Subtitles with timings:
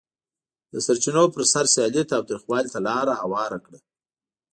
[0.71, 3.79] د سرچینو پر سر سیالي تاوتریخوالي ته لار هواره کړه.